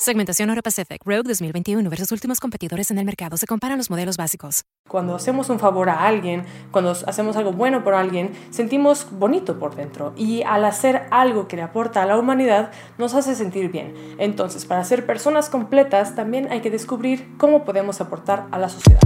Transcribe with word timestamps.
Segmentación 0.00 0.48
Euro 0.48 0.62
Pacific 0.62 1.02
Rogue 1.04 1.24
2021 1.24 1.90
versus 1.90 2.10
últimos 2.10 2.40
competidores 2.40 2.90
en 2.90 2.96
el 2.96 3.04
mercado. 3.04 3.36
Se 3.36 3.46
comparan 3.46 3.76
los 3.76 3.90
modelos 3.90 4.16
básicos. 4.16 4.64
Cuando 4.88 5.14
hacemos 5.14 5.50
un 5.50 5.58
favor 5.58 5.90
a 5.90 6.06
alguien, 6.06 6.46
cuando 6.70 6.92
hacemos 6.92 7.36
algo 7.36 7.52
bueno 7.52 7.84
por 7.84 7.92
alguien, 7.92 8.32
sentimos 8.48 9.08
bonito 9.10 9.58
por 9.58 9.76
dentro. 9.76 10.14
Y 10.16 10.42
al 10.42 10.64
hacer 10.64 11.02
algo 11.10 11.48
que 11.48 11.56
le 11.56 11.62
aporta 11.62 12.02
a 12.02 12.06
la 12.06 12.16
humanidad, 12.16 12.70
nos 12.96 13.12
hace 13.12 13.34
sentir 13.34 13.70
bien. 13.70 13.92
Entonces, 14.16 14.64
para 14.64 14.84
ser 14.84 15.04
personas 15.04 15.50
completas, 15.50 16.14
también 16.14 16.50
hay 16.50 16.62
que 16.62 16.70
descubrir 16.70 17.36
cómo 17.36 17.66
podemos 17.66 18.00
aportar 18.00 18.46
a 18.52 18.58
la 18.58 18.70
sociedad. 18.70 19.00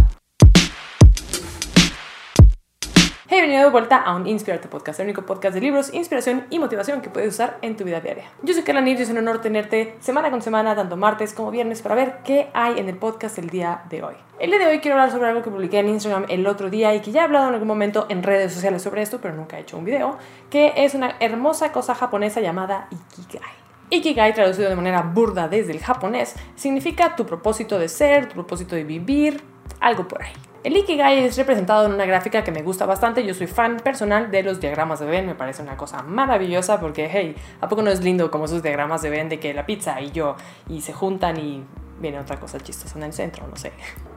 He 3.36 3.40
venido 3.40 3.64
de 3.64 3.70
vuelta 3.70 3.96
a 3.96 4.14
un 4.14 4.28
Inspirarte 4.28 4.68
Podcast, 4.68 5.00
el 5.00 5.06
único 5.06 5.26
podcast 5.26 5.54
de 5.56 5.60
libros, 5.60 5.92
inspiración 5.92 6.46
y 6.50 6.60
motivación 6.60 7.00
que 7.00 7.10
puedes 7.10 7.34
usar 7.34 7.58
en 7.62 7.76
tu 7.76 7.82
vida 7.82 8.00
diaria. 8.00 8.30
Yo 8.42 8.54
soy 8.54 8.62
Carla 8.62 8.80
Nir 8.80 8.96
y 8.96 9.02
es 9.02 9.10
un 9.10 9.18
honor 9.18 9.40
tenerte 9.40 9.96
semana 9.98 10.30
con 10.30 10.40
semana, 10.40 10.76
tanto 10.76 10.96
martes 10.96 11.34
como 11.34 11.50
viernes, 11.50 11.82
para 11.82 11.96
ver 11.96 12.18
qué 12.22 12.48
hay 12.54 12.78
en 12.78 12.88
el 12.88 12.96
podcast 12.96 13.36
el 13.38 13.50
día 13.50 13.82
de 13.90 14.04
hoy. 14.04 14.14
El 14.38 14.50
día 14.50 14.60
de 14.60 14.66
hoy 14.66 14.78
quiero 14.78 14.94
hablar 14.94 15.10
sobre 15.10 15.26
algo 15.30 15.42
que 15.42 15.50
publiqué 15.50 15.80
en 15.80 15.88
Instagram 15.88 16.26
el 16.28 16.46
otro 16.46 16.70
día 16.70 16.94
y 16.94 17.00
que 17.00 17.10
ya 17.10 17.22
he 17.22 17.24
hablado 17.24 17.48
en 17.48 17.54
algún 17.54 17.66
momento 17.66 18.06
en 18.08 18.22
redes 18.22 18.52
sociales 18.52 18.82
sobre 18.82 19.02
esto, 19.02 19.18
pero 19.20 19.34
nunca 19.34 19.58
he 19.58 19.62
hecho 19.62 19.78
un 19.78 19.84
video, 19.84 20.16
que 20.48 20.72
es 20.76 20.94
una 20.94 21.16
hermosa 21.18 21.72
cosa 21.72 21.96
japonesa 21.96 22.40
llamada 22.40 22.86
Ikigai. 22.92 23.50
Ikigai, 23.90 24.32
traducido 24.32 24.68
de 24.68 24.76
manera 24.76 25.02
burda 25.02 25.48
desde 25.48 25.72
el 25.72 25.80
japonés, 25.80 26.36
significa 26.54 27.16
tu 27.16 27.26
propósito 27.26 27.80
de 27.80 27.88
ser, 27.88 28.28
tu 28.28 28.34
propósito 28.34 28.76
de 28.76 28.84
vivir, 28.84 29.42
algo 29.80 30.06
por 30.06 30.22
ahí. 30.22 30.34
El 30.64 30.74
Ikigai 30.78 31.18
es 31.18 31.36
representado 31.36 31.84
en 31.84 31.92
una 31.92 32.06
gráfica 32.06 32.42
que 32.42 32.50
me 32.50 32.62
gusta 32.62 32.86
bastante. 32.86 33.22
Yo 33.26 33.34
soy 33.34 33.46
fan 33.46 33.76
personal 33.76 34.30
de 34.30 34.42
los 34.42 34.60
diagramas 34.60 34.98
de 34.98 35.04
Venn. 35.04 35.26
Me 35.26 35.34
parece 35.34 35.60
una 35.60 35.76
cosa 35.76 36.02
maravillosa 36.02 36.80
porque, 36.80 37.06
hey, 37.12 37.36
¿a 37.60 37.68
poco 37.68 37.82
no 37.82 37.90
es 37.90 38.02
lindo 38.02 38.30
como 38.30 38.46
esos 38.46 38.62
diagramas 38.62 39.02
de 39.02 39.10
Venn 39.10 39.28
de 39.28 39.38
que 39.38 39.52
la 39.52 39.66
pizza 39.66 40.00
y 40.00 40.10
yo 40.10 40.36
y 40.66 40.80
se 40.80 40.94
juntan 40.94 41.36
y 41.36 41.62
viene 42.00 42.18
otra 42.18 42.40
cosa 42.40 42.58
chistosa 42.58 42.96
en 42.96 43.04
el 43.04 43.12
centro? 43.12 43.46
No 43.46 43.56
sé. 43.56 43.74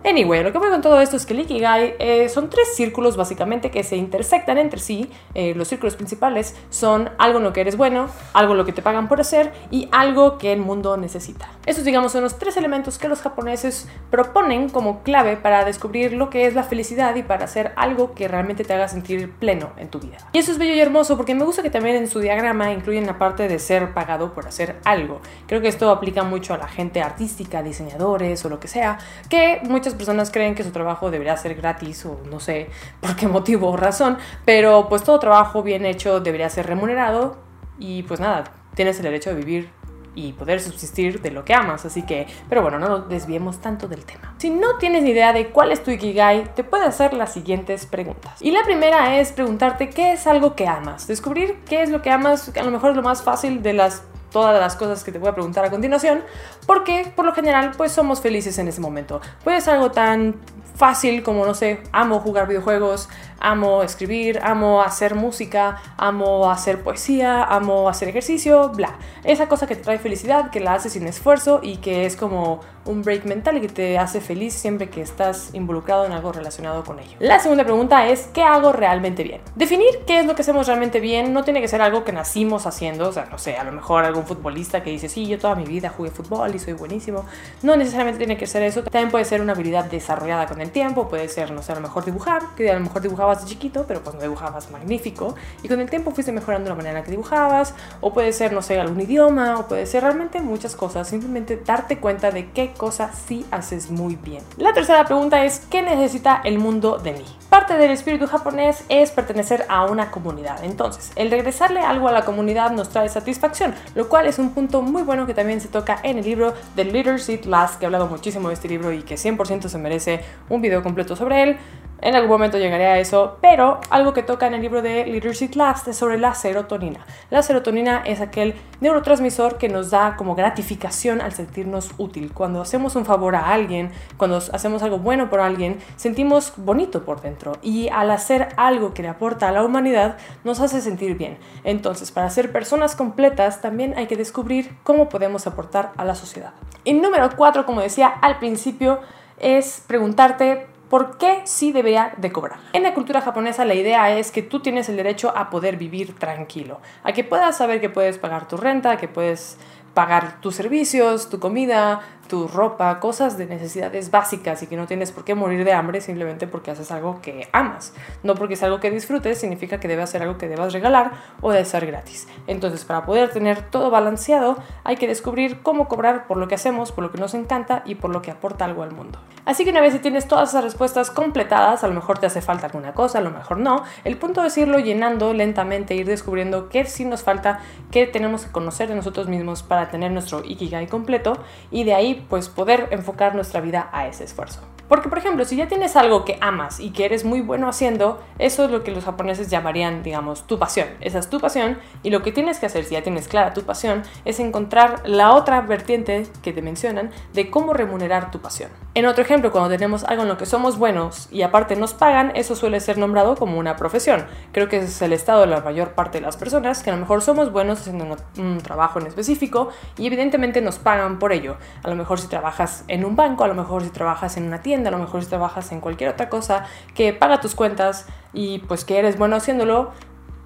Anyway, 0.07 0.41
lo 0.41 0.53
que 0.53 0.57
voy 0.57 0.69
con 0.69 0.81
todo 0.81 1.01
esto 1.01 1.17
es 1.17 1.25
que 1.25 1.33
el 1.33 1.41
Ikigai 1.41 1.95
eh, 1.99 2.29
son 2.29 2.49
tres 2.49 2.73
círculos 2.77 3.17
básicamente 3.17 3.69
que 3.69 3.83
se 3.83 3.97
intersectan 3.97 4.57
entre 4.57 4.79
sí. 4.79 5.11
Eh, 5.33 5.53
los 5.53 5.67
círculos 5.67 5.97
principales 5.97 6.55
son 6.69 7.09
algo 7.17 7.39
en 7.39 7.43
lo 7.43 7.51
que 7.51 7.59
eres 7.59 7.75
bueno, 7.75 8.07
algo 8.31 8.53
en 8.53 8.57
lo 8.59 8.63
que 8.63 8.71
te 8.71 8.81
pagan 8.81 9.09
por 9.09 9.19
hacer 9.19 9.51
y 9.69 9.89
algo 9.91 10.37
que 10.37 10.53
el 10.53 10.61
mundo 10.61 10.95
necesita. 10.95 11.49
Estos, 11.65 11.83
digamos, 11.83 12.13
son 12.13 12.23
los 12.23 12.39
tres 12.39 12.55
elementos 12.55 12.97
que 12.97 13.09
los 13.09 13.19
japoneses 13.19 13.89
proponen 14.09 14.69
como 14.69 15.03
clave 15.03 15.35
para 15.35 15.65
descubrir 15.65 16.13
lo 16.13 16.29
que 16.29 16.47
es 16.47 16.55
la 16.55 16.63
felicidad 16.63 17.13
y 17.17 17.23
para 17.23 17.43
hacer 17.43 17.73
algo 17.75 18.13
que 18.13 18.29
realmente 18.29 18.63
te 18.63 18.73
haga 18.73 18.87
sentir 18.87 19.33
pleno 19.33 19.71
en 19.75 19.89
tu 19.89 19.99
vida. 19.99 20.19
Y 20.31 20.37
eso 20.37 20.53
es 20.53 20.57
bello 20.57 20.73
y 20.73 20.79
hermoso 20.79 21.17
porque 21.17 21.35
me 21.35 21.43
gusta 21.43 21.63
que 21.63 21.69
también 21.69 21.97
en 21.97 22.07
su 22.07 22.21
diagrama 22.21 22.71
incluyen 22.71 23.05
la 23.07 23.17
parte 23.17 23.49
de 23.49 23.59
ser 23.59 23.93
pagado 23.93 24.33
por 24.33 24.47
hacer 24.47 24.77
algo. 24.85 25.19
Creo 25.47 25.59
que 25.59 25.67
esto 25.67 25.89
aplica 25.89 26.23
mucho 26.23 26.53
a 26.53 26.57
la 26.57 26.69
gente 26.69 27.01
artística, 27.01 27.61
diseñadores 27.61 28.45
o 28.45 28.47
lo 28.47 28.61
que 28.61 28.69
sea, 28.69 28.99
que 29.29 29.59
muchas 29.65 29.96
personas 29.97 30.31
creen 30.31 30.55
que 30.55 30.63
su 30.63 30.71
trabajo 30.71 31.11
debería 31.11 31.35
ser 31.37 31.55
gratis 31.55 32.05
o 32.05 32.19
no 32.29 32.39
sé 32.39 32.69
por 33.01 33.15
qué 33.15 33.27
motivo 33.27 33.69
o 33.69 33.77
razón, 33.77 34.17
pero 34.45 34.87
pues 34.89 35.03
todo 35.03 35.19
trabajo 35.19 35.63
bien 35.63 35.85
hecho 35.85 36.19
debería 36.19 36.49
ser 36.49 36.67
remunerado 36.67 37.37
y 37.79 38.03
pues 38.03 38.19
nada, 38.19 38.45
tienes 38.75 38.97
el 38.97 39.03
derecho 39.03 39.31
de 39.31 39.35
vivir 39.35 39.77
y 40.17 40.33
poder 40.33 40.59
subsistir 40.59 41.21
de 41.21 41.29
lo 41.29 41.45
que 41.45 41.53
amas. 41.53 41.85
Así 41.85 42.01
que, 42.01 42.27
pero 42.49 42.63
bueno, 42.63 42.79
no 42.79 42.99
desviemos 43.01 43.61
tanto 43.61 43.87
del 43.87 44.03
tema. 44.03 44.33
Si 44.39 44.49
no 44.49 44.77
tienes 44.79 45.03
ni 45.03 45.11
idea 45.11 45.31
de 45.31 45.49
cuál 45.49 45.71
es 45.71 45.83
tu 45.83 45.91
Ikigai, 45.91 46.55
te 46.55 46.63
puedo 46.63 46.83
hacer 46.83 47.13
las 47.13 47.31
siguientes 47.31 47.85
preguntas. 47.85 48.41
Y 48.41 48.49
la 48.49 48.63
primera 48.63 49.19
es 49.19 49.31
preguntarte 49.31 49.89
qué 49.89 50.13
es 50.13 50.25
algo 50.25 50.55
que 50.55 50.67
amas. 50.67 51.07
Descubrir 51.07 51.59
qué 51.69 51.83
es 51.83 51.91
lo 51.91 52.01
que 52.01 52.09
amas, 52.09 52.51
a 52.57 52.63
lo 52.63 52.71
mejor 52.71 52.91
es 52.91 52.95
lo 52.95 53.03
más 53.03 53.21
fácil 53.21 53.61
de 53.61 53.73
las 53.73 54.03
todas 54.37 54.59
las 54.59 54.75
cosas 54.75 55.03
que 55.03 55.11
te 55.11 55.17
voy 55.17 55.29
a 55.29 55.33
preguntar 55.33 55.65
a 55.65 55.71
continuación, 55.71 56.21
porque 56.67 57.11
por 57.15 57.25
lo 57.25 57.33
general 57.33 57.71
pues 57.75 57.91
somos 57.91 58.21
felices 58.21 58.59
en 58.59 58.67
ese 58.67 58.79
momento. 58.79 59.19
Puede 59.43 59.61
ser 59.61 59.73
algo 59.73 59.89
tan 59.89 60.35
fácil 60.75 61.23
como, 61.23 61.43
no 61.43 61.55
sé, 61.55 61.81
amo 61.91 62.19
jugar 62.19 62.47
videojuegos, 62.47 63.09
amo 63.39 63.81
escribir, 63.81 64.39
amo 64.43 64.83
hacer 64.83 65.15
música, 65.15 65.81
amo 65.97 66.51
hacer 66.51 66.83
poesía, 66.83 67.45
amo 67.45 67.89
hacer 67.89 68.09
ejercicio, 68.09 68.69
bla. 68.69 68.99
Esa 69.23 69.47
cosa 69.47 69.65
que 69.65 69.75
te 69.75 69.81
trae 69.81 69.97
felicidad, 69.97 70.51
que 70.51 70.59
la 70.59 70.75
haces 70.75 70.93
sin 70.93 71.07
esfuerzo 71.07 71.61
y 71.63 71.77
que 71.77 72.05
es 72.05 72.15
como 72.15 72.59
un 72.87 73.03
break 73.03 73.25
mental 73.25 73.61
que 73.61 73.67
te 73.67 73.97
hace 73.97 74.21
feliz 74.21 74.53
siempre 74.53 74.89
que 74.89 75.01
estás 75.01 75.53
involucrado 75.53 76.05
en 76.05 76.11
algo 76.11 76.31
relacionado 76.31 76.83
con 76.83 76.99
ello. 76.99 77.15
La 77.19 77.39
segunda 77.39 77.63
pregunta 77.63 78.07
es, 78.07 78.27
¿qué 78.33 78.43
hago 78.43 78.71
realmente 78.71 79.23
bien? 79.23 79.41
Definir 79.55 79.99
qué 80.05 80.19
es 80.19 80.25
lo 80.25 80.35
que 80.35 80.41
hacemos 80.41 80.67
realmente 80.67 80.99
bien 80.99 81.33
no 81.33 81.43
tiene 81.43 81.61
que 81.61 81.67
ser 81.67 81.81
algo 81.81 82.03
que 82.03 82.11
nacimos 82.11 82.65
haciendo, 82.65 83.09
o 83.09 83.11
sea, 83.11 83.25
no 83.25 83.37
sé, 83.37 83.57
a 83.57 83.63
lo 83.63 83.71
mejor 83.71 84.05
algún 84.05 84.25
futbolista 84.25 84.83
que 84.83 84.89
dice, 84.89 85.09
sí, 85.09 85.27
yo 85.27 85.37
toda 85.37 85.55
mi 85.55 85.65
vida 85.65 85.89
jugué 85.89 86.09
fútbol 86.09 86.55
y 86.55 86.59
soy 86.59 86.73
buenísimo. 86.73 87.25
No 87.61 87.75
necesariamente 87.75 88.17
tiene 88.17 88.37
que 88.37 88.47
ser 88.47 88.63
eso, 88.63 88.83
también 88.83 89.11
puede 89.11 89.25
ser 89.25 89.41
una 89.41 89.53
habilidad 89.53 89.85
desarrollada 89.85 90.47
con 90.47 90.61
el 90.61 90.71
tiempo, 90.71 91.07
puede 91.09 91.27
ser, 91.29 91.51
no 91.51 91.61
sé, 91.61 91.73
a 91.73 91.75
lo 91.75 91.81
mejor 91.81 92.05
dibujar, 92.05 92.41
que 92.55 92.71
a 92.71 92.73
lo 92.73 92.79
mejor 92.79 93.01
dibujabas 93.01 93.41
de 93.41 93.49
chiquito, 93.49 93.85
pero 93.87 94.01
pues 94.01 94.15
no 94.15 94.21
dibujabas 94.21 94.71
magnífico, 94.71 95.35
y 95.63 95.67
con 95.67 95.81
el 95.81 95.89
tiempo 95.89 96.11
fuiste 96.11 96.31
mejorando 96.31 96.69
la 96.69 96.75
manera 96.75 96.99
en 96.99 97.05
que 97.05 97.11
dibujabas, 97.11 97.73
o 98.01 98.13
puede 98.13 98.33
ser, 98.33 98.53
no 98.53 98.61
sé, 98.61 98.79
algún 98.79 99.01
idioma, 99.01 99.59
o 99.59 99.67
puede 99.67 99.85
ser 99.85 100.03
realmente 100.03 100.39
muchas 100.39 100.75
cosas, 100.75 101.07
simplemente 101.07 101.61
darte 101.65 101.99
cuenta 101.99 102.31
de 102.31 102.51
qué 102.51 102.73
cosa 102.77 103.11
sí 103.11 103.45
haces 103.51 103.91
muy 103.91 104.15
bien. 104.15 104.43
La 104.57 104.73
tercera 104.73 105.03
pregunta 105.05 105.43
es, 105.43 105.59
¿qué 105.69 105.81
necesita 105.81 106.41
el 106.43 106.59
mundo 106.59 106.97
de 106.97 107.13
mí? 107.13 107.25
Parte 107.49 107.77
del 107.77 107.91
espíritu 107.91 108.27
japonés 108.27 108.83
es 108.89 109.11
pertenecer 109.11 109.65
a 109.69 109.85
una 109.85 110.11
comunidad, 110.11 110.63
entonces 110.63 111.11
el 111.15 111.31
regresarle 111.31 111.81
algo 111.81 112.07
a 112.07 112.11
la 112.11 112.25
comunidad 112.25 112.71
nos 112.71 112.89
trae 112.89 113.09
satisfacción, 113.09 113.73
lo 113.95 114.09
cual 114.09 114.27
es 114.27 114.37
un 114.37 114.51
punto 114.51 114.81
muy 114.81 115.03
bueno 115.03 115.25
que 115.25 115.33
también 115.33 115.61
se 115.61 115.67
toca 115.67 115.99
en 116.03 116.19
el 116.19 116.25
libro 116.25 116.53
The 116.75 116.85
Leadership 116.85 117.41
Last, 117.45 117.79
que 117.79 117.85
he 117.85 117.87
hablado 117.87 118.07
muchísimo 118.07 118.49
de 118.49 118.53
este 118.53 118.67
libro 118.67 118.91
y 118.91 119.01
que 119.03 119.15
100% 119.15 119.67
se 119.67 119.77
merece 119.77 120.21
un 120.49 120.61
video 120.61 120.83
completo 120.83 121.15
sobre 121.15 121.43
él. 121.43 121.57
En 121.99 122.15
algún 122.15 122.29
momento 122.29 122.59
llegaré 122.59 122.85
a 122.85 122.99
eso, 122.99 123.37
pero 123.41 123.79
algo 123.89 124.13
que 124.13 124.21
toca 124.21 124.45
en 124.45 124.53
el 124.53 124.61
libro 124.61 124.83
de 124.83 125.05
Leadership 125.07 125.55
Last 125.55 125.87
es 125.87 125.97
sobre 125.97 126.19
la 126.19 126.35
serotonina. 126.35 127.05
La 127.31 127.41
serotonina 127.41 128.03
es 128.05 128.21
aquel 128.21 128.53
neurotransmisor 128.81 129.57
que 129.57 129.67
nos 129.67 129.89
da 129.89 130.15
como 130.15 130.35
gratificación 130.35 131.21
al 131.21 131.31
sentirnos 131.31 131.91
útil. 131.97 132.31
Cuando 132.33 132.61
hacemos 132.61 132.95
un 132.95 133.05
favor 133.05 133.35
a 133.35 133.51
alguien, 133.51 133.91
cuando 134.17 134.37
hacemos 134.37 134.83
algo 134.83 134.99
bueno 134.99 135.29
por 135.29 135.39
alguien, 135.39 135.79
sentimos 135.95 136.53
bonito 136.57 137.03
por 137.03 137.21
dentro 137.21 137.53
y 137.63 137.89
al 137.89 138.11
hacer 138.11 138.49
algo 138.57 138.93
que 138.93 139.01
le 139.01 139.09
aporta 139.09 139.49
a 139.49 139.51
la 139.51 139.63
humanidad 139.63 140.17
nos 140.43 140.59
hace 140.59 140.81
sentir 140.81 141.17
bien. 141.17 141.39
Entonces, 141.63 142.11
para 142.11 142.29
ser 142.29 142.51
personas 142.51 142.95
completas 142.95 143.59
también 143.59 143.95
hay 143.97 144.05
que 144.05 144.15
descubrir 144.15 144.77
cómo 144.83 145.09
podemos 145.09 145.47
aportar 145.47 145.93
a 145.97 146.05
la 146.05 146.13
sociedad. 146.13 146.53
Y 146.83 146.93
número 146.93 147.27
cuatro, 147.35 147.65
como 147.65 147.81
decía 147.81 148.07
al 148.07 148.37
principio, 148.37 148.99
es 149.39 149.83
preguntarte 149.87 150.67
¿Por 150.89 151.17
qué 151.17 151.41
sí 151.43 151.73
debería 151.73 152.13
de 152.17 152.31
cobrar? 152.31 152.59
En 152.71 152.83
la 152.83 152.93
cultura 152.93 153.19
japonesa 153.19 153.65
la 153.65 153.73
idea 153.73 154.17
es 154.17 154.31
que 154.31 154.41
tú 154.41 154.61
tienes 154.61 154.87
el 154.87 154.95
derecho 154.95 155.33
a 155.35 155.49
poder 155.49 155.75
vivir 155.75 156.15
tranquilo, 156.15 156.79
a 157.03 157.11
que 157.11 157.25
puedas 157.25 157.57
saber 157.57 157.81
que 157.81 157.89
puedes 157.89 158.17
pagar 158.17 158.47
tu 158.47 158.55
renta, 158.55 158.95
que 158.95 159.09
puedes 159.09 159.57
pagar 159.93 160.39
tus 160.41 160.55
servicios, 160.55 161.27
tu 161.27 161.39
comida, 161.39 162.01
tu 162.27 162.47
ropa, 162.47 162.99
cosas 162.99 163.37
de 163.37 163.45
necesidades 163.45 164.11
básicas 164.11 164.61
y 164.63 164.67
que 164.67 164.75
no 164.75 164.87
tienes 164.87 165.11
por 165.11 165.23
qué 165.23 165.35
morir 165.35 165.63
de 165.63 165.73
hambre 165.73 166.01
simplemente 166.01 166.47
porque 166.47 166.71
haces 166.71 166.91
algo 166.91 167.21
que 167.21 167.47
amas. 167.51 167.93
No 168.23 168.35
porque 168.35 168.55
es 168.55 168.63
algo 168.63 168.79
que 168.79 168.91
disfrutes, 168.91 169.39
significa 169.39 169.79
que 169.79 169.87
debe 169.87 170.05
ser 170.07 170.21
algo 170.21 170.37
que 170.37 170.47
debas 170.47 170.73
regalar 170.73 171.11
o 171.41 171.51
de 171.51 171.65
ser 171.65 171.85
gratis. 171.85 172.27
Entonces, 172.47 172.85
para 172.85 173.05
poder 173.05 173.31
tener 173.31 173.61
todo 173.69 173.89
balanceado, 173.89 174.57
hay 174.83 174.97
que 174.97 175.07
descubrir 175.07 175.61
cómo 175.61 175.87
cobrar 175.87 176.27
por 176.27 176.37
lo 176.37 176.47
que 176.47 176.55
hacemos, 176.55 176.91
por 176.91 177.03
lo 177.03 177.11
que 177.11 177.17
nos 177.17 177.33
encanta 177.33 177.83
y 177.85 177.95
por 177.95 178.11
lo 178.11 178.21
que 178.21 178.31
aporta 178.31 178.65
algo 178.65 178.83
al 178.83 178.91
mundo. 178.91 179.19
Así 179.45 179.63
que 179.63 179.71
una 179.71 179.81
vez 179.81 179.93
que 179.93 179.99
tienes 179.99 180.27
todas 180.27 180.49
esas 180.49 180.63
respuestas 180.63 181.09
completadas, 181.09 181.83
a 181.83 181.87
lo 181.87 181.93
mejor 181.93 182.19
te 182.19 182.25
hace 182.25 182.41
falta 182.41 182.65
alguna 182.65 182.93
cosa, 182.93 183.19
a 183.19 183.21
lo 183.21 183.31
mejor 183.31 183.59
no, 183.59 183.83
el 184.03 184.17
punto 184.17 184.43
es 184.43 184.57
irlo 184.57 184.79
llenando 184.79 185.33
lentamente, 185.33 185.95
ir 185.95 186.05
descubriendo 186.05 186.67
qué 186.69 186.83
sí 186.85 187.05
nos 187.05 187.23
falta, 187.23 187.59
qué 187.91 188.07
tenemos 188.07 188.45
que 188.45 188.51
conocer 188.51 188.89
de 188.89 188.95
nosotros 188.95 189.27
mismos 189.27 189.63
para 189.63 189.89
tener 189.89 190.11
nuestro 190.11 190.43
Ikigai 190.43 190.87
completo 190.87 191.37
y 191.71 191.85
de 191.85 191.93
ahí 191.93 192.16
pues 192.29 192.49
poder 192.49 192.87
enfocar 192.91 193.35
nuestra 193.35 193.61
vida 193.61 193.89
a 193.91 194.07
ese 194.07 194.23
esfuerzo. 194.23 194.61
Porque, 194.87 195.09
por 195.09 195.17
ejemplo, 195.17 195.43
si 195.43 195.57
ya 195.57 195.67
tienes 195.67 195.95
algo 195.95 196.23
que 196.23 196.37
amas 196.39 196.79
y 196.79 196.91
que 196.91 197.05
eres 197.05 197.25
muy 197.25 197.41
bueno 197.41 197.67
haciendo, 197.67 198.23
eso 198.39 198.65
es 198.65 198.71
lo 198.71 198.83
que 198.83 198.91
los 198.91 199.03
japoneses 199.03 199.49
llamarían, 199.49 200.01
digamos, 200.01 200.47
tu 200.47 200.57
pasión. 200.59 200.87
Esa 201.01 201.19
es 201.19 201.29
tu 201.29 201.39
pasión 201.39 201.77
y 202.03 202.09
lo 202.09 202.21
que 202.21 202.31
tienes 202.31 202.59
que 202.59 202.67
hacer, 202.67 202.85
si 202.85 202.93
ya 202.93 203.03
tienes 203.03 203.27
clara 203.27 203.53
tu 203.53 203.63
pasión, 203.63 204.03
es 204.23 204.39
encontrar 204.39 205.01
la 205.05 205.33
otra 205.33 205.61
vertiente 205.61 206.25
que 206.41 206.53
te 206.53 206.61
mencionan 206.61 207.11
de 207.33 207.49
cómo 207.49 207.73
remunerar 207.73 208.31
tu 208.31 208.39
pasión. 208.39 208.69
En 208.97 209.05
otro 209.05 209.23
ejemplo, 209.23 209.51
cuando 209.51 209.69
tenemos 209.69 210.03
algo 210.05 210.23
en 210.23 210.27
lo 210.27 210.39
que 210.39 210.47
somos 210.47 210.79
buenos 210.79 211.27
y 211.31 211.43
aparte 211.43 211.75
nos 211.75 211.93
pagan, 211.93 212.31
eso 212.33 212.55
suele 212.55 212.79
ser 212.79 212.97
nombrado 212.97 213.35
como 213.35 213.59
una 213.59 213.75
profesión. 213.75 214.25
Creo 214.53 214.69
que 214.69 214.77
ese 214.77 214.87
es 214.87 215.01
el 215.03 215.13
estado 215.13 215.41
de 215.41 215.45
la 215.45 215.61
mayor 215.61 215.91
parte 215.91 216.17
de 216.17 216.25
las 216.25 216.35
personas, 216.35 216.81
que 216.81 216.89
a 216.89 216.93
lo 216.95 216.99
mejor 217.01 217.21
somos 217.21 217.51
buenos 217.51 217.81
haciendo 217.81 218.17
un 218.39 218.57
trabajo 218.57 218.99
en 218.99 219.05
específico 219.05 219.69
y 219.99 220.07
evidentemente 220.07 220.61
nos 220.61 220.79
pagan 220.79 221.19
por 221.19 221.31
ello. 221.31 221.57
A 221.83 221.89
lo 221.89 221.95
mejor 221.95 222.19
si 222.19 222.27
trabajas 222.27 222.85
en 222.87 223.05
un 223.05 223.15
banco, 223.15 223.43
a 223.43 223.47
lo 223.47 223.53
mejor 223.53 223.83
si 223.83 223.91
trabajas 223.91 224.35
en 224.35 224.47
una 224.47 224.63
tienda, 224.63 224.89
a 224.89 224.93
lo 224.93 224.97
mejor 224.97 225.21
si 225.21 225.29
trabajas 225.29 225.71
en 225.71 225.79
cualquier 225.79 226.09
otra 226.09 226.27
cosa 226.27 226.65
que 226.95 227.13
paga 227.13 227.39
tus 227.39 227.53
cuentas 227.53 228.07
y 228.33 228.57
pues 228.61 228.83
que 228.83 228.97
eres 228.97 229.19
bueno 229.19 229.35
haciéndolo, 229.35 229.91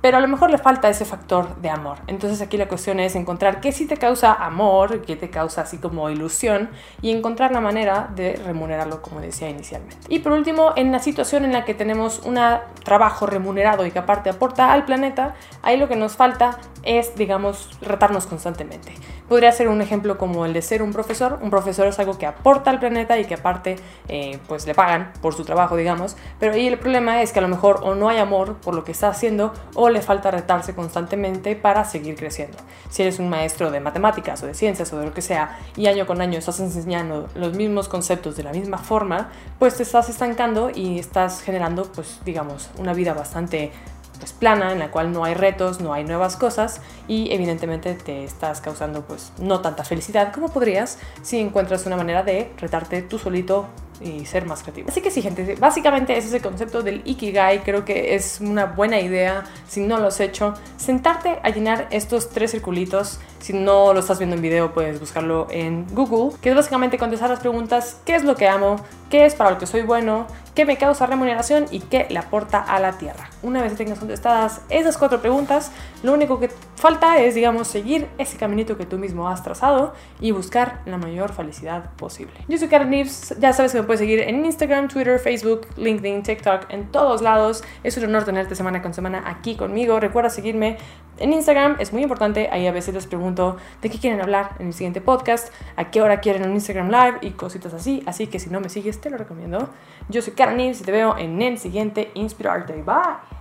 pero 0.01 0.17
a 0.17 0.19
lo 0.19 0.27
mejor 0.27 0.49
le 0.49 0.57
falta 0.57 0.89
ese 0.89 1.05
factor 1.05 1.55
de 1.57 1.69
amor. 1.69 1.99
Entonces 2.07 2.41
aquí 2.41 2.57
la 2.57 2.67
cuestión 2.67 2.99
es 2.99 3.15
encontrar 3.15 3.61
qué 3.61 3.71
sí 3.71 3.85
te 3.85 3.97
causa 3.97 4.33
amor, 4.33 5.01
qué 5.01 5.15
te 5.15 5.29
causa 5.29 5.61
así 5.61 5.77
como 5.77 6.09
ilusión 6.09 6.69
y 7.01 7.11
encontrar 7.11 7.51
la 7.51 7.61
manera 7.61 8.09
de 8.15 8.35
remunerarlo 8.35 9.01
como 9.01 9.21
decía 9.21 9.49
inicialmente. 9.49 9.97
Y 10.09 10.19
por 10.19 10.33
último, 10.33 10.73
en 10.75 10.91
la 10.91 10.99
situación 10.99 11.45
en 11.45 11.53
la 11.53 11.65
que 11.65 11.73
tenemos 11.73 12.19
un 12.25 12.39
trabajo 12.83 13.25
remunerado 13.25 13.85
y 13.85 13.91
que 13.91 13.99
aparte 13.99 14.29
aporta 14.29 14.73
al 14.73 14.85
planeta, 14.85 15.35
ahí 15.61 15.77
lo 15.77 15.87
que 15.87 15.95
nos 15.95 16.15
falta 16.15 16.57
es, 16.83 17.15
digamos, 17.15 17.69
retarnos 17.81 18.25
constantemente. 18.25 18.93
Podría 19.27 19.51
ser 19.51 19.69
un 19.69 19.81
ejemplo 19.81 20.17
como 20.17 20.45
el 20.45 20.53
de 20.53 20.61
ser 20.61 20.81
un 20.81 20.91
profesor. 20.91 21.39
Un 21.41 21.49
profesor 21.49 21.87
es 21.87 21.97
algo 21.99 22.17
que 22.17 22.25
aporta 22.25 22.69
al 22.69 22.79
planeta 22.79 23.17
y 23.17 23.25
que 23.25 23.35
aparte 23.35 23.77
eh, 24.09 24.39
pues 24.47 24.65
le 24.67 24.73
pagan 24.73 25.13
por 25.21 25.33
su 25.33 25.45
trabajo, 25.45 25.77
digamos. 25.77 26.17
Pero 26.39 26.53
ahí 26.53 26.67
el 26.67 26.77
problema 26.77 27.21
es 27.21 27.31
que 27.31 27.39
a 27.39 27.41
lo 27.41 27.47
mejor 27.47 27.79
o 27.83 27.95
no 27.95 28.09
hay 28.09 28.17
amor 28.17 28.57
por 28.57 28.75
lo 28.75 28.83
que 28.83 28.91
está 28.91 29.07
haciendo 29.07 29.53
o 29.75 29.89
le 29.91 30.01
falta 30.01 30.31
retarse 30.31 30.73
constantemente 30.73 31.55
para 31.55 31.85
seguir 31.85 32.15
creciendo. 32.15 32.57
Si 32.89 33.01
eres 33.01 33.19
un 33.19 33.29
maestro 33.29 33.71
de 33.71 33.79
matemáticas 33.79 34.41
o 34.43 34.47
de 34.47 34.53
ciencias 34.53 34.91
o 34.93 34.99
de 34.99 35.05
lo 35.05 35.13
que 35.13 35.21
sea 35.21 35.59
y 35.75 35.87
año 35.87 36.05
con 36.05 36.21
año 36.21 36.39
estás 36.39 36.59
enseñando 36.59 37.29
los 37.35 37.53
mismos 37.53 37.87
conceptos 37.87 38.35
de 38.35 38.43
la 38.43 38.51
misma 38.51 38.77
forma, 38.77 39.29
pues 39.59 39.75
te 39.75 39.83
estás 39.83 40.09
estancando 40.09 40.69
y 40.73 40.99
estás 40.99 41.41
generando 41.41 41.83
pues 41.91 42.19
digamos 42.25 42.69
una 42.77 42.93
vida 42.93 43.13
bastante 43.13 43.71
pues, 44.19 44.33
plana, 44.33 44.71
en 44.71 44.79
la 44.79 44.91
cual 44.91 45.11
no 45.11 45.23
hay 45.23 45.33
retos, 45.33 45.81
no 45.81 45.93
hay 45.93 46.03
nuevas 46.03 46.37
cosas 46.37 46.81
y 47.07 47.31
evidentemente 47.31 47.95
te 47.95 48.23
estás 48.23 48.61
causando 48.61 49.01
pues 49.01 49.33
no 49.39 49.61
tanta 49.61 49.83
felicidad 49.83 50.31
como 50.31 50.49
podrías 50.49 50.99
si 51.23 51.39
encuentras 51.39 51.85
una 51.85 51.97
manera 51.97 52.23
de 52.23 52.51
retarte 52.57 53.01
tú 53.01 53.17
solito 53.17 53.67
y 54.01 54.25
ser 54.25 54.45
más 54.45 54.61
creativo. 54.61 54.89
Así 54.89 55.01
que 55.01 55.11
sí, 55.11 55.21
gente, 55.21 55.55
básicamente 55.59 56.17
ese 56.17 56.27
es 56.27 56.33
el 56.33 56.41
concepto 56.41 56.81
del 56.81 57.01
Ikigai. 57.05 57.63
Creo 57.63 57.85
que 57.85 58.15
es 58.15 58.39
una 58.41 58.65
buena 58.65 58.99
idea, 58.99 59.43
si 59.67 59.81
no 59.81 59.97
lo 59.97 60.07
has 60.07 60.19
hecho, 60.19 60.53
sentarte 60.77 61.39
a 61.43 61.49
llenar 61.49 61.87
estos 61.91 62.29
tres 62.29 62.51
circulitos. 62.51 63.19
Si 63.39 63.53
no 63.53 63.93
lo 63.93 63.99
estás 63.99 64.19
viendo 64.19 64.35
en 64.35 64.41
video, 64.41 64.73
puedes 64.73 64.99
buscarlo 64.99 65.47
en 65.49 65.87
Google, 65.93 66.37
que 66.41 66.49
es 66.49 66.55
básicamente 66.55 66.97
contestar 66.97 67.29
las 67.29 67.39
preguntas, 67.39 67.97
¿qué 68.05 68.15
es 68.15 68.23
lo 68.23 68.35
que 68.35 68.47
amo? 68.47 68.77
¿Qué 69.09 69.25
es 69.25 69.35
para 69.35 69.51
lo 69.51 69.57
que 69.57 69.65
soy 69.65 69.81
bueno? 69.81 70.27
¿Qué 70.53 70.65
me 70.65 70.77
causa 70.77 71.05
remuneración? 71.05 71.67
¿Y 71.71 71.79
qué 71.79 72.07
le 72.09 72.19
aporta 72.19 72.59
a 72.59 72.81
la 72.81 72.97
tierra? 72.97 73.29
Una 73.41 73.61
vez 73.61 73.71
que 73.71 73.85
tengas 73.85 73.99
contestadas 73.99 74.59
esas 74.67 74.97
cuatro 74.97 75.21
preguntas, 75.21 75.71
lo 76.03 76.11
único 76.11 76.41
que 76.41 76.49
falta 76.75 77.19
es, 77.19 77.35
digamos, 77.35 77.69
seguir 77.69 78.09
ese 78.17 78.35
caminito 78.35 78.75
que 78.75 78.85
tú 78.85 78.97
mismo 78.97 79.29
has 79.29 79.43
trazado 79.43 79.93
y 80.19 80.31
buscar 80.31 80.81
la 80.85 80.97
mayor 80.97 81.31
felicidad 81.31 81.91
posible. 81.91 82.33
Yo 82.49 82.57
soy 82.57 82.67
Karen 82.67 82.89
Neves, 82.89 83.33
ya 83.39 83.53
sabes 83.53 83.71
que 83.71 83.77
me 83.77 83.85
puedes 83.85 84.01
seguir 84.01 84.19
en 84.19 84.45
Instagram, 84.45 84.89
Twitter, 84.89 85.19
Facebook, 85.19 85.67
LinkedIn, 85.77 86.23
TikTok, 86.23 86.65
en 86.67 86.91
todos 86.91 87.21
lados. 87.21 87.63
Es 87.83 87.95
un 87.95 88.03
honor 88.03 88.25
tenerte 88.25 88.53
semana 88.53 88.81
con 88.81 88.93
semana 88.93 89.23
aquí 89.25 89.55
conmigo. 89.55 90.01
Recuerda 90.01 90.29
seguirme 90.29 90.77
en 91.17 91.33
Instagram, 91.33 91.77
es 91.79 91.93
muy 91.93 92.01
importante. 92.01 92.49
Ahí 92.51 92.67
a 92.67 92.71
veces 92.71 92.93
les 92.93 93.07
pregunto 93.07 93.57
de 93.81 93.89
qué 93.89 93.99
quieren 93.99 94.21
hablar 94.21 94.55
en 94.59 94.67
el 94.67 94.73
siguiente 94.73 95.01
podcast, 95.01 95.53
a 95.75 95.91
qué 95.91 96.01
hora 96.01 96.19
quieren 96.19 96.43
un 96.43 96.53
Instagram 96.53 96.89
Live 96.89 97.19
y 97.21 97.31
cositas 97.31 97.73
así. 97.73 98.03
Así 98.05 98.27
que 98.27 98.39
si 98.39 98.49
no 98.49 98.59
me 98.59 98.69
sigues, 98.69 98.99
te 98.99 99.09
lo 99.09 99.17
recomiendo. 99.17 99.69
Yo 100.09 100.21
soy 100.21 100.33
Y 100.81 100.83
te 100.83 100.91
veo 100.91 101.17
en 101.17 101.41
el 101.41 101.57
siguiente 101.57 102.11
Inspirarte. 102.15 102.73
Bye. 102.81 103.40